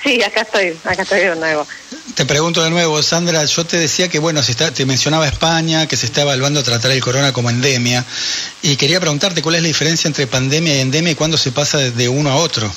Sí, 0.03 0.23
acá 0.23 0.43
estoy, 0.43 0.77
acá 0.85 1.03
estoy 1.03 1.21
de 1.21 1.37
nuevo. 1.37 1.67
Te 2.15 2.25
pregunto 2.25 2.63
de 2.63 2.71
nuevo, 2.71 3.03
Sandra, 3.03 3.45
yo 3.45 3.67
te 3.67 3.79
decía 3.79 4.09
que, 4.09 4.19
bueno, 4.19 4.43
se 4.43 4.53
está, 4.53 4.73
te 4.73 4.87
mencionaba 4.87 5.27
España, 5.27 5.89
que 5.89 5.97
se 5.97 6.07
está 6.07 6.23
evaluando 6.23 6.63
tratar 6.63 6.93
el 6.93 7.01
corona 7.01 7.33
como 7.33 7.51
endemia, 7.51 8.05
y 8.63 8.77
quería 8.77 9.01
preguntarte 9.01 9.43
cuál 9.43 9.57
es 9.57 9.63
la 9.63 9.69
diferencia 9.69 10.07
entre 10.07 10.27
pandemia 10.27 10.77
y 10.77 10.81
endemia 10.81 11.13
y 11.13 11.15
cuándo 11.15 11.37
se 11.37 11.51
pasa 11.51 11.79
de 11.79 12.09
uno 12.09 12.31
a 12.31 12.37
otro. 12.37 12.73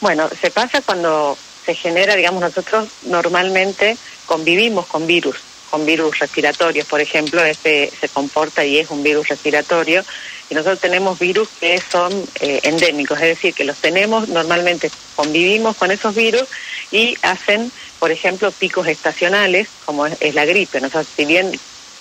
Bueno, 0.00 0.28
se 0.40 0.50
pasa 0.50 0.80
cuando 0.80 1.36
se 1.64 1.74
genera, 1.74 2.16
digamos, 2.16 2.40
nosotros 2.40 2.88
normalmente 3.02 3.96
convivimos 4.26 4.86
con 4.86 5.06
virus, 5.06 5.36
con 5.70 5.84
virus 5.84 6.18
respiratorios, 6.18 6.86
por 6.86 7.00
ejemplo, 7.00 7.44
este 7.44 7.92
se 8.00 8.08
comporta 8.08 8.64
y 8.64 8.78
es 8.78 8.90
un 8.90 9.02
virus 9.02 9.28
respiratorio, 9.28 10.02
y 10.48 10.54
nosotros 10.54 10.80
tenemos 10.80 11.18
virus 11.18 11.48
que 11.60 11.80
son 11.80 12.12
eh, 12.40 12.60
endémicos, 12.64 13.18
es 13.18 13.28
decir, 13.28 13.54
que 13.54 13.64
los 13.64 13.76
tenemos, 13.76 14.28
normalmente 14.28 14.90
convivimos 15.14 15.76
con 15.76 15.90
esos 15.90 16.14
virus 16.14 16.48
y 16.90 17.16
hacen, 17.22 17.70
por 17.98 18.10
ejemplo, 18.10 18.50
picos 18.50 18.88
estacionales, 18.88 19.68
como 19.84 20.06
es, 20.06 20.34
la 20.34 20.44
gripe. 20.44 20.80
Nosotros, 20.80 21.06
si 21.14 21.24
bien 21.24 21.52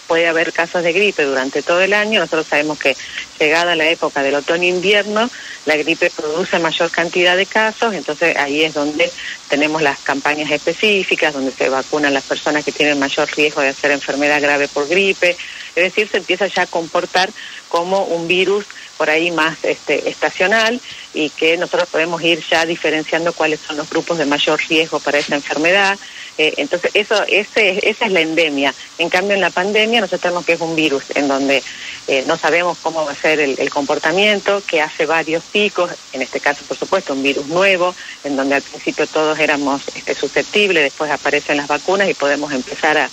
puede 0.10 0.28
haber 0.28 0.52
casos 0.52 0.82
de 0.82 0.92
gripe 0.92 1.24
durante 1.24 1.62
todo 1.62 1.82
el 1.82 1.94
año. 1.94 2.20
Nosotros 2.20 2.48
sabemos 2.48 2.80
que 2.80 2.98
llegada 3.40 3.76
la 3.76 3.90
época 3.90 4.22
del 4.22 4.36
otoño-invierno, 4.36 5.30
la 5.66 5.78
gripe 5.78 6.10
produce 6.10 6.60
mayor 6.60 6.92
cantidad 6.92 7.38
de 7.38 7.46
casos, 7.46 7.94
entonces 7.94 8.36
ahí 8.38 8.64
es 8.64 8.74
donde 8.74 9.12
tenemos 9.50 9.82
las 9.82 10.00
campañas 10.00 10.52
específicas, 10.52 11.34
donde 11.34 11.52
se 11.52 11.70
vacunan 11.70 12.14
las 12.14 12.24
personas 12.24 12.64
que 12.64 12.72
tienen 12.72 13.00
mayor 13.00 13.30
riesgo 13.36 13.62
de 13.62 13.70
hacer 13.70 13.92
enfermedad 13.92 14.42
grave 14.42 14.68
por 14.68 14.88
gripe. 14.88 15.38
Es 15.76 15.84
decir, 15.84 16.10
se 16.10 16.18
empieza 16.18 16.48
ya 16.48 16.64
a 16.64 16.68
comportar 16.68 17.30
como 17.70 18.04
un 18.06 18.28
virus 18.28 18.66
por 18.98 19.10
ahí 19.10 19.32
más 19.32 19.58
este, 19.64 20.10
estacional 20.10 20.82
y 21.14 21.30
que 21.30 21.56
nosotros 21.58 21.88
podemos 21.90 22.22
ir 22.22 22.44
ya 22.50 22.66
diferenciando 22.66 23.32
cuáles 23.32 23.62
son 23.62 23.78
los 23.78 23.90
grupos 23.90 24.18
de 24.18 24.26
mayor 24.26 24.60
riesgo 24.68 25.00
para 25.00 25.20
esa 25.20 25.36
enfermedad. 25.36 25.98
Eh, 26.38 26.54
entonces, 26.58 26.92
eso, 26.94 27.24
ese, 27.28 27.90
esa 27.90 28.06
es 28.06 28.12
la 28.12 28.22
endemia. 28.22 28.74
En 28.98 29.10
cambio, 29.10 29.36
en 29.36 29.42
la 29.42 29.52
pandemia 29.52 30.02
nosotros 30.02 30.22
tenemos 30.22 30.46
que 30.46 30.54
es 30.54 30.62
un 30.62 30.76
virus 30.76 31.04
en 31.16 31.28
donde 31.28 31.64
eh, 32.08 32.24
no 32.28 32.38
sabemos 32.38 32.78
cómo 32.82 33.06
va 33.06 33.12
a 33.12 33.16
ser 33.16 33.29
el, 33.38 33.70
comportamiento, 33.70 34.64
que 34.66 34.82
hace 34.82 35.06
varios 35.06 35.44
picos, 35.44 35.92
en 36.14 36.22
este 36.22 36.40
caso, 36.40 36.64
por 36.66 36.78
supuesto, 36.78 37.14
un 37.14 37.22
virus 37.22 37.48
nuevo, 37.48 37.94
en 38.24 38.36
donde 38.36 38.56
al 38.56 38.62
principio 38.62 39.06
todos 39.06 39.38
éramos 39.38 39.82
este, 39.94 40.16
susceptibles, 40.16 40.84
después 40.84 41.12
aparecen 41.12 41.58
las 41.58 41.68
vacunas 41.68 42.10
y 42.10 42.14
podemos 42.14 42.52
empezar 42.52 42.98
a, 42.98 43.10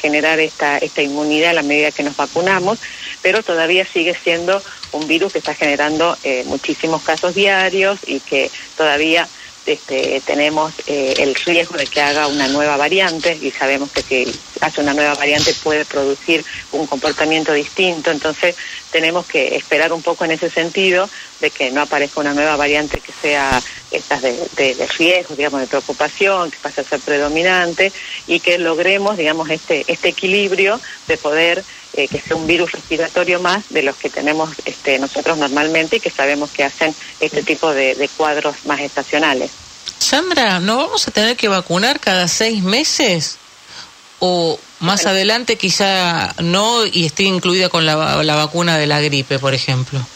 generar 0.00 0.40
esta, 0.40 0.78
esta 0.78 1.00
inmunidad 1.00 1.50
a 1.50 1.54
la 1.54 1.62
medida 1.62 1.92
que 1.92 2.02
nos 2.02 2.16
vacunamos, 2.16 2.80
pero 3.22 3.44
todavía 3.44 3.86
sigue 3.86 4.16
siendo 4.20 4.60
un 4.90 5.06
virus 5.06 5.32
que 5.32 5.38
está 5.38 5.54
generando 5.54 6.18
eh, 6.24 6.42
muchísimos 6.46 7.02
casos 7.02 7.36
diarios 7.36 8.00
y 8.04 8.18
que 8.18 8.50
todavía 8.76 9.28
este, 9.66 10.22
tenemos 10.24 10.72
eh, 10.86 11.14
el 11.18 11.34
riesgo 11.34 11.76
de 11.76 11.86
que 11.86 12.00
haga 12.00 12.28
una 12.28 12.48
nueva 12.48 12.76
variante 12.76 13.36
y 13.40 13.50
sabemos 13.50 13.90
que 13.90 14.02
si 14.02 14.38
hace 14.60 14.80
una 14.80 14.94
nueva 14.94 15.14
variante 15.14 15.52
puede 15.62 15.84
producir 15.84 16.44
un 16.72 16.86
comportamiento 16.86 17.52
distinto, 17.52 18.10
entonces 18.10 18.54
tenemos 18.90 19.26
que 19.26 19.56
esperar 19.56 19.92
un 19.92 20.02
poco 20.02 20.24
en 20.24 20.30
ese 20.32 20.50
sentido 20.50 21.08
de 21.40 21.50
que 21.50 21.70
no 21.70 21.82
aparezca 21.82 22.20
una 22.20 22.34
nueva 22.34 22.56
variante 22.56 23.00
que 23.00 23.12
sea 23.20 23.62
estas 23.96 24.22
de, 24.22 24.48
de, 24.56 24.88
riesgo, 24.98 25.34
digamos, 25.34 25.60
de 25.60 25.66
preocupación, 25.66 26.50
que 26.50 26.58
pase 26.58 26.80
a 26.80 26.84
ser 26.84 27.00
predominante 27.00 27.92
y 28.26 28.40
que 28.40 28.58
logremos, 28.58 29.16
digamos, 29.16 29.50
este, 29.50 29.84
este 29.88 30.08
equilibrio 30.08 30.80
de 31.08 31.16
poder 31.16 31.64
eh, 31.94 32.08
que 32.08 32.20
sea 32.20 32.36
un 32.36 32.46
virus 32.46 32.72
respiratorio 32.72 33.40
más 33.40 33.70
de 33.70 33.82
los 33.82 33.96
que 33.96 34.10
tenemos 34.10 34.50
este, 34.66 34.98
nosotros 34.98 35.38
normalmente 35.38 35.96
y 35.96 36.00
que 36.00 36.10
sabemos 36.10 36.50
que 36.50 36.64
hacen 36.64 36.94
este 37.20 37.42
tipo 37.42 37.72
de, 37.72 38.10
cuadros 38.16 38.56
más 38.66 38.80
estacionales. 38.80 39.50
Sandra, 39.98 40.60
¿no 40.60 40.76
vamos 40.76 41.08
a 41.08 41.10
tener 41.10 41.36
que 41.36 41.48
vacunar 41.48 41.98
cada 41.98 42.28
seis 42.28 42.62
meses? 42.62 43.38
¿O 44.18 44.58
más 44.80 45.06
adelante 45.06 45.56
quizá 45.56 46.34
no 46.38 46.86
y 46.86 47.06
esté 47.06 47.24
incluida 47.24 47.68
con 47.68 47.86
la, 47.86 48.22
la 48.22 48.34
vacuna 48.34 48.78
de 48.78 48.86
la 48.86 49.00
gripe, 49.00 49.38
por 49.38 49.54
ejemplo? 49.54 50.06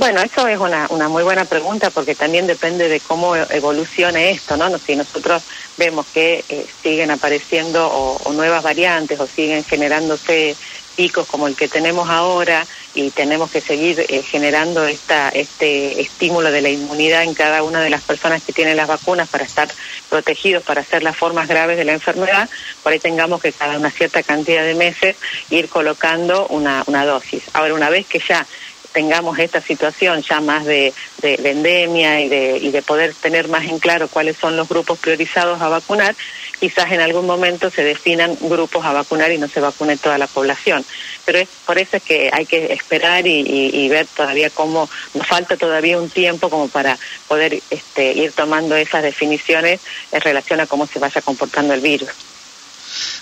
Bueno, 0.00 0.22
eso 0.22 0.48
es 0.48 0.58
una, 0.58 0.86
una 0.88 1.10
muy 1.10 1.22
buena 1.22 1.44
pregunta 1.44 1.90
porque 1.90 2.14
también 2.14 2.46
depende 2.46 2.88
de 2.88 3.00
cómo 3.00 3.36
evolucione 3.36 4.30
esto, 4.30 4.56
¿no? 4.56 4.78
Si 4.78 4.96
nosotros 4.96 5.42
vemos 5.76 6.06
que 6.06 6.42
eh, 6.48 6.66
siguen 6.82 7.10
apareciendo 7.10 7.86
o, 7.86 8.32
nuevas 8.32 8.62
variantes 8.62 9.20
o 9.20 9.26
siguen 9.26 9.62
generándose 9.62 10.56
picos 10.96 11.26
como 11.26 11.48
el 11.48 11.54
que 11.54 11.68
tenemos 11.68 12.08
ahora 12.08 12.66
y 12.94 13.10
tenemos 13.10 13.50
que 13.50 13.60
seguir 13.60 14.06
eh, 14.08 14.22
generando 14.22 14.86
esta, 14.86 15.28
este 15.28 16.00
estímulo 16.00 16.50
de 16.50 16.62
la 16.62 16.70
inmunidad 16.70 17.24
en 17.24 17.34
cada 17.34 17.62
una 17.62 17.82
de 17.82 17.90
las 17.90 18.00
personas 18.00 18.42
que 18.42 18.54
tienen 18.54 18.78
las 18.78 18.88
vacunas 18.88 19.28
para 19.28 19.44
estar 19.44 19.68
protegidos, 20.08 20.62
para 20.62 20.80
hacer 20.80 21.02
las 21.02 21.16
formas 21.16 21.46
graves 21.46 21.76
de 21.76 21.84
la 21.84 21.92
enfermedad, 21.92 22.48
por 22.82 22.92
ahí 22.92 22.98
tengamos 22.98 23.42
que 23.42 23.52
cada 23.52 23.76
una 23.76 23.90
cierta 23.90 24.22
cantidad 24.22 24.64
de 24.64 24.74
meses 24.74 25.16
ir 25.50 25.68
colocando 25.68 26.46
una, 26.46 26.84
una 26.86 27.04
dosis. 27.04 27.42
Ahora, 27.52 27.74
una 27.74 27.90
vez 27.90 28.06
que 28.06 28.18
ya 28.18 28.46
tengamos 28.92 29.38
esta 29.38 29.60
situación 29.60 30.22
ya 30.22 30.40
más 30.40 30.64
de, 30.64 30.92
de, 31.22 31.34
endemia 31.50 32.20
y 32.20 32.28
de, 32.28 32.58
y 32.58 32.70
de 32.70 32.82
poder 32.82 33.14
tener 33.14 33.48
más 33.48 33.64
en 33.64 33.78
claro 33.78 34.08
cuáles 34.08 34.36
son 34.36 34.56
los 34.56 34.68
grupos 34.68 34.98
priorizados 34.98 35.60
a 35.60 35.68
vacunar, 35.68 36.14
quizás 36.58 36.92
en 36.92 37.00
algún 37.00 37.26
momento 37.26 37.70
se 37.70 37.82
definan 37.82 38.36
grupos 38.40 38.84
a 38.84 38.92
vacunar 38.92 39.32
y 39.32 39.38
no 39.38 39.48
se 39.48 39.60
vacune 39.60 39.96
toda 39.96 40.18
la 40.18 40.26
población. 40.26 40.84
Pero 41.24 41.38
es 41.38 41.48
por 41.66 41.78
eso 41.78 41.96
es 41.96 42.02
que 42.02 42.30
hay 42.32 42.46
que 42.46 42.72
esperar 42.72 43.26
y, 43.26 43.40
y, 43.40 43.88
ver 43.88 44.06
todavía 44.06 44.50
cómo 44.50 44.88
nos 45.14 45.26
falta 45.26 45.56
todavía 45.56 45.98
un 45.98 46.10
tiempo 46.10 46.50
como 46.50 46.68
para 46.68 46.98
poder 47.28 47.60
este, 47.70 48.12
ir 48.12 48.32
tomando 48.32 48.76
esas 48.76 49.02
definiciones 49.02 49.80
en 50.12 50.20
relación 50.20 50.60
a 50.60 50.66
cómo 50.66 50.86
se 50.86 50.98
vaya 50.98 51.20
comportando 51.20 51.74
el 51.74 51.80
virus. 51.80 52.29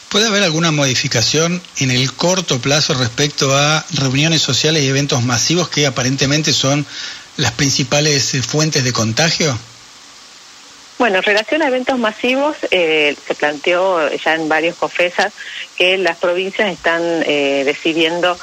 ¿Puede 0.09 0.27
haber 0.27 0.43
alguna 0.43 0.71
modificación 0.71 1.63
en 1.79 1.91
el 1.91 2.13
corto 2.15 2.61
plazo 2.61 2.95
respecto 2.95 3.55
a 3.55 3.85
reuniones 3.93 4.41
sociales 4.41 4.83
y 4.83 4.89
eventos 4.89 5.23
masivos 5.23 5.69
que 5.69 5.87
aparentemente 5.87 6.53
son 6.53 6.87
las 7.37 7.53
principales 7.53 8.35
eh, 8.35 8.43
fuentes 8.43 8.85
de 8.85 8.93
contagio? 8.93 9.59
Bueno, 10.99 11.19
en 11.19 11.23
relación 11.23 11.63
a 11.63 11.69
eventos 11.69 11.99
masivos, 11.99 12.57
eh, 12.73 13.15
se 13.27 13.35
planteó 13.37 14.11
ya 14.17 14.35
en 14.35 14.49
varios 14.49 14.77
COFESAS 14.77 15.33
que 15.77 15.97
las 15.97 16.17
provincias 16.17 16.73
están 16.73 17.03
eh, 17.25 17.63
decidiendo 17.65 18.37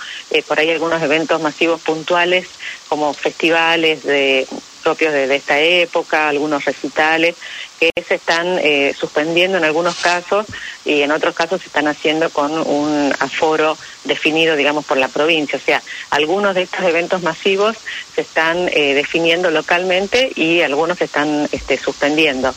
por 0.47 0.59
ahí 0.59 0.69
algunos 0.69 1.01
eventos 1.01 1.41
masivos 1.41 1.81
puntuales 1.81 2.47
como 2.87 3.13
festivales 3.13 4.03
de 4.03 4.47
propios 4.85 5.13
de, 5.13 5.35
esta 5.35 5.59
época, 5.59 6.29
algunos 6.29 6.63
recitales 6.63 7.35
que 7.79 7.91
se 8.07 8.15
están 8.15 8.59
eh, 8.59 8.95
suspendiendo 8.97 9.57
en 9.57 9.63
algunos 9.63 9.95
casos 9.95 10.45
y 10.85 11.01
en 11.01 11.11
otros 11.11 11.35
casos 11.35 11.61
se 11.61 11.67
están 11.67 11.87
haciendo 11.87 12.29
con 12.29 12.51
un 12.51 13.13
aforo 13.19 13.77
definido, 14.03 14.55
digamos, 14.55 14.85
por 14.85 14.97
la 14.97 15.07
provincia. 15.07 15.57
O 15.57 15.61
sea, 15.61 15.81
algunos 16.11 16.55
de 16.55 16.63
estos 16.63 16.83
eventos 16.85 17.21
masivos 17.23 17.75
se 18.13 18.21
están 18.21 18.69
eh, 18.69 18.93
definiendo 18.93 19.49
localmente 19.51 20.31
y 20.35 20.61
algunos 20.61 20.99
se 20.99 21.05
están 21.05 21.49
este, 21.51 21.77
suspendiendo. 21.77 22.53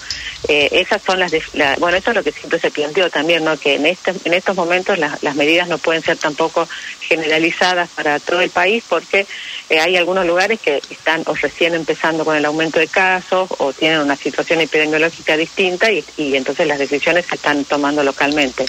Eh, 0.47 0.69
esas 0.73 1.03
son 1.03 1.19
las, 1.19 1.33
bueno, 1.79 1.97
eso 1.97 2.11
es 2.11 2.17
lo 2.17 2.23
que 2.23 2.33
siempre 2.33 2.61
se 2.61 2.71
planteó 2.71 3.11
también, 3.11 3.45
¿no? 3.45 3.59
Que 3.59 3.75
en 3.75 3.87
este, 3.87 4.15
en 4.25 4.35
estos 4.35 4.55
momentos 4.57 4.99
las 4.99 5.35
medidas 5.35 5.69
no 5.69 5.79
pueden 5.79 6.03
ser 6.03 6.17
tampoco 6.17 6.69
generalizadas 7.01 7.89
para 7.91 8.21
todo 8.21 8.41
el 8.41 8.51
país 8.51 8.85
porque 8.89 9.27
hay 9.71 9.97
algunos 9.97 10.27
lugares 10.27 10.61
que 10.61 10.81
están 10.91 11.23
o 11.27 11.35
recién 11.35 11.75
empezando 11.75 12.25
con 12.25 12.37
el 12.37 12.45
aumento 12.45 12.79
de 12.79 12.87
casos 12.87 13.49
o 13.59 13.73
tienen 13.73 14.01
una 14.01 14.17
situación 14.17 14.61
epidemiológica 14.61 15.08
distinta 15.37 15.91
y, 15.91 16.05
entonces 16.35 16.67
las 16.67 16.79
decisiones 16.79 17.27
se 17.27 17.37
están 17.37 17.65
tomando 17.65 18.03
localmente. 18.03 18.67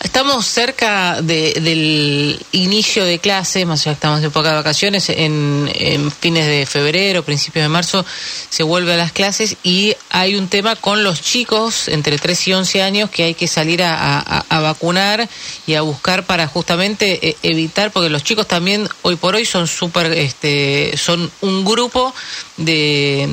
Estamos 0.00 0.46
cerca 0.46 1.20
del 1.20 2.38
inicio 2.52 3.04
de 3.04 3.18
clase, 3.18 3.66
más 3.66 3.82
allá 3.82 3.92
estamos 3.92 4.20
en 4.20 4.26
época 4.26 4.50
de 4.50 4.54
vacaciones, 4.54 5.08
en, 5.10 6.12
fines 6.20 6.46
de 6.46 6.66
febrero, 6.66 7.24
principios 7.24 7.64
de 7.64 7.68
marzo, 7.68 8.04
se 8.48 8.62
vuelve 8.62 8.94
a 8.94 8.96
las 8.96 9.12
clases 9.12 9.56
y 9.62 9.94
hay 10.10 10.36
un 10.36 10.48
tema 10.48 10.76
con 10.76 11.02
los 11.02 11.20
chicos 11.20 11.88
entre 11.88 12.16
3 12.16 12.48
y 12.48 12.52
11 12.52 12.82
años 12.82 13.10
que 13.10 13.24
hay 13.24 13.34
que 13.34 13.48
salir 13.48 13.82
a, 13.82 14.44
vacunar 14.48 15.28
y 15.66 15.74
a 15.74 15.82
buscar 15.82 16.24
para 16.24 16.46
justamente 16.46 17.28
eh, 17.28 17.36
evitar, 17.42 17.90
porque 17.90 18.08
los 18.08 18.22
chicos 18.22 18.46
también 18.46 18.88
hoy 19.02 19.16
por 19.16 19.34
hoy 19.34 19.44
son 19.44 19.66
súper, 19.66 20.12
este, 20.12 20.96
son 20.96 21.30
un 21.40 21.64
grupo 21.64 22.14
de, 22.56 23.28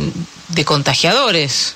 de 0.49 0.65
contagiadores. 0.65 1.75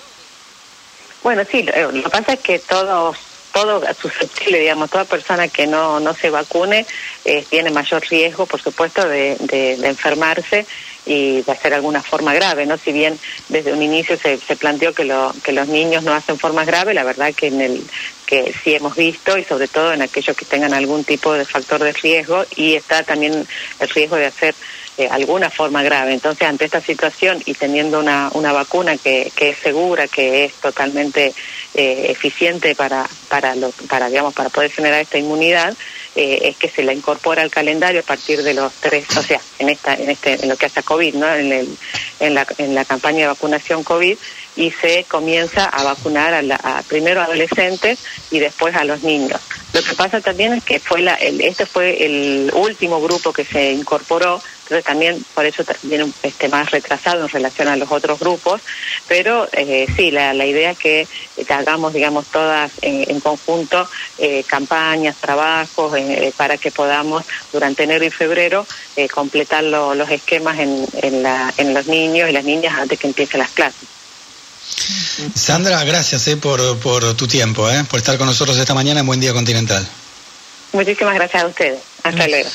Bueno, 1.24 1.44
sí, 1.50 1.64
lo 1.64 2.04
que 2.04 2.10
pasa 2.10 2.34
es 2.34 2.40
que 2.40 2.60
todos 2.60 3.18
todo 3.52 3.82
susceptible, 4.00 4.60
digamos, 4.60 4.90
toda 4.90 5.06
persona 5.06 5.48
que 5.48 5.68
no, 5.68 6.00
no 6.00 6.14
se 6.14 6.30
vacune 6.30 6.86
eh, 7.26 7.44
tiene 7.50 7.72
mayor 7.72 8.04
riesgo, 8.08 8.46
por 8.46 8.62
supuesto, 8.62 9.08
de, 9.08 9.38
enfermarse 9.84 10.66
y 11.06 11.42
de 11.42 11.52
hacer 11.52 11.74
alguna 11.74 12.04
forma 12.04 12.34
grave, 12.34 12.66
¿no? 12.66 12.78
Si 12.78 12.92
bien 12.92 13.20
desde 13.48 13.74
un 13.74 13.82
inicio 13.82 14.18
se, 14.18 14.38
se 14.38 14.56
planteó 14.56 14.94
que, 14.94 15.06
lo, 15.06 15.34
que 15.44 15.52
los 15.52 15.68
niños 15.68 16.04
no 16.04 16.14
hacen 16.14 16.38
formas 16.38 16.68
graves, 16.68 16.94
la 16.94 17.04
verdad 17.04 17.34
que 17.34 17.48
en 17.48 17.62
el 17.62 17.84
que 18.26 18.54
sí 18.64 18.76
hemos 18.76 18.96
visto 18.96 19.38
y 19.38 19.44
sobre 19.44 19.68
todo 19.68 19.92
en 19.92 20.04
aquellos 20.04 20.38
que 20.38 20.46
tengan 20.46 20.74
algún 20.74 21.04
tipo 21.04 21.34
de 21.34 21.46
factor 21.46 21.84
de 21.84 21.94
riesgo 21.94 22.46
y 22.56 22.76
está 22.76 23.02
también 23.04 23.48
el 23.80 23.90
riesgo 23.90 24.18
de 24.18 24.28
hacer 24.28 24.54
alguna 25.08 25.50
forma 25.50 25.84
grave. 25.84 26.14
Entonces, 26.14 26.48
ante 26.48 26.66
esta 26.66 26.82
situación 26.82 27.42
y 27.46 27.54
teniendo 27.54 28.00
una, 28.00 28.30
una 28.34 28.52
vacuna 28.52 28.98
que, 28.98 29.32
que 29.36 29.50
es 29.50 29.58
segura, 29.58 30.08
que 30.08 30.46
es 30.46 30.54
totalmente 30.54 31.34
eh, 31.74 32.06
eficiente 32.10 32.76
para, 32.76 33.08
para, 33.28 33.56
lo, 33.56 33.70
para, 33.88 34.10
digamos, 34.10 34.34
para 34.34 34.50
poder 34.50 34.72
generar 34.72 35.02
esta 35.02 35.18
inmunidad, 35.18 35.76
eh, 36.16 36.40
es 36.50 36.58
que 36.58 36.70
se 36.70 36.84
la 36.84 36.92
incorpora 36.92 37.44
al 37.44 37.52
calendario 37.52 38.02
a 38.02 38.04
partir 38.04 38.42
de 38.42 38.54
los 38.54 38.74
tres, 38.74 39.06
o 39.16 39.22
sea, 39.22 39.40
en 39.60 39.70
esta, 39.70 39.94
en 39.94 40.10
este, 40.10 40.34
en 40.42 40.50
lo 40.50 40.58
que 40.58 40.66
hace 40.66 40.80
a 40.80 40.84
COVID, 40.84 41.16
¿no? 41.16 41.34
En, 41.34 41.52
el, 41.52 41.78
en 42.20 42.34
la, 42.34 42.48
en 42.58 42.76
la 42.76 42.84
campaña 42.84 43.20
de 43.20 43.28
vacunación 43.28 43.84
COVID 43.84 44.18
y 44.60 44.72
se 44.72 45.06
comienza 45.06 45.64
a 45.64 45.84
vacunar 45.84 46.34
a, 46.34 46.42
la, 46.42 46.84
primero 46.90 47.22
a 47.22 47.24
adolescentes 47.24 48.00
y 48.30 48.40
después 48.40 48.76
a 48.76 48.84
los 48.84 49.04
niños. 49.04 49.40
Lo 49.72 49.82
que 49.82 49.94
pasa 49.94 50.20
también 50.20 50.52
es 50.52 50.66
que 50.66 50.82
fue 50.82 51.02
la, 51.02 51.14
el, 51.14 51.40
este 51.40 51.66
fue 51.66 52.04
el 52.06 52.52
último 52.54 53.00
grupo 53.00 53.32
que 53.32 53.46
se 53.46 53.72
incorporó, 53.72 54.42
entonces 54.64 54.84
también 54.84 55.24
por 55.34 55.46
eso 55.46 55.64
viene 55.84 56.12
este, 56.24 56.50
más 56.50 56.72
retrasado 56.72 57.24
en 57.24 57.30
relación 57.30 57.70
a 57.70 57.78
los 57.78 57.90
otros 57.90 58.20
grupos, 58.20 58.60
pero 59.08 59.48
eh, 59.54 59.88
sí, 59.96 60.12
la, 60.12 60.34
idea 60.46 60.72
es 60.72 60.78
que, 60.78 61.08
hagamos, 61.48 61.94
digamos, 61.94 62.26
todas 62.28 62.70
en, 62.82 63.22
conjunto 63.22 63.88
eh, 64.18 64.44
campañas, 64.46 65.16
trabajos, 65.16 65.96
eh, 65.96 66.34
para 66.36 66.58
que 66.58 66.70
podamos 66.70 67.24
durante 67.54 67.84
enero 67.84 68.04
y 68.04 68.10
febrero 68.10 68.68
eh, 68.98 69.08
completar 69.08 69.64
los 69.64 70.10
esquemas 70.10 70.60
en, 70.60 70.86
en 71.02 71.74
los 71.74 71.88
niños 71.88 72.30
y 72.30 72.34
las 72.34 72.44
niñas 72.44 72.78
antes 72.78 73.00
que 73.00 73.08
empiecen 73.08 73.40
las 73.40 73.52
clases. 73.52 73.99
Sandra, 75.36 75.84
gracias 75.84 76.28
eh, 76.28 76.38
por, 76.38 76.80
por 76.80 77.16
tu 77.16 77.28
tiempo, 77.28 77.70
eh, 77.70 77.84
por 77.90 78.00
estar 78.00 78.18
con 78.18 78.28
nosotros 78.28 78.58
esta 78.58 78.74
mañana 78.74 79.02
en 79.02 79.06
Buen 79.06 79.20
Día 79.20 79.34
Continental. 79.34 79.88
Muchísimas 80.74 81.16
gracias 81.16 81.44
a 81.44 81.48
ustedes. 81.48 81.80
Hasta 82.04 82.28
luego. 82.28 82.50